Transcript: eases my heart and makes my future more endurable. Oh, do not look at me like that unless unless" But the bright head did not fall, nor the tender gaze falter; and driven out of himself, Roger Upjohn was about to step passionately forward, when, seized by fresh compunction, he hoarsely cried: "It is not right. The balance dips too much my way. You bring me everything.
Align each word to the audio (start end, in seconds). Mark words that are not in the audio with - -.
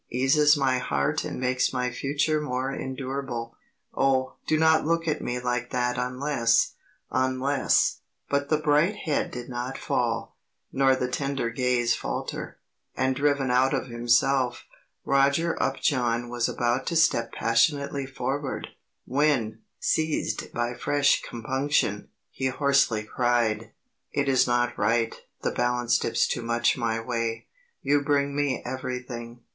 eases 0.11 0.57
my 0.57 0.79
heart 0.79 1.23
and 1.23 1.39
makes 1.39 1.71
my 1.71 1.91
future 1.91 2.41
more 2.41 2.73
endurable. 2.73 3.55
Oh, 3.95 4.37
do 4.47 4.57
not 4.57 4.83
look 4.83 5.07
at 5.07 5.21
me 5.21 5.39
like 5.39 5.69
that 5.69 5.95
unless 5.99 6.73
unless" 7.11 7.99
But 8.27 8.49
the 8.49 8.57
bright 8.57 8.95
head 8.95 9.29
did 9.29 9.47
not 9.47 9.77
fall, 9.77 10.37
nor 10.73 10.95
the 10.95 11.07
tender 11.07 11.51
gaze 11.51 11.93
falter; 11.95 12.57
and 12.95 13.15
driven 13.15 13.51
out 13.51 13.75
of 13.75 13.89
himself, 13.89 14.65
Roger 15.05 15.55
Upjohn 15.61 16.29
was 16.29 16.49
about 16.49 16.87
to 16.87 16.95
step 16.95 17.31
passionately 17.31 18.07
forward, 18.07 18.69
when, 19.05 19.61
seized 19.79 20.51
by 20.51 20.73
fresh 20.73 21.21
compunction, 21.21 22.09
he 22.31 22.47
hoarsely 22.47 23.03
cried: 23.03 23.71
"It 24.11 24.27
is 24.27 24.47
not 24.47 24.75
right. 24.79 25.13
The 25.43 25.51
balance 25.51 25.99
dips 25.99 26.25
too 26.25 26.41
much 26.41 26.75
my 26.75 26.99
way. 26.99 27.49
You 27.83 28.01
bring 28.03 28.35
me 28.35 28.63
everything. 28.65 29.41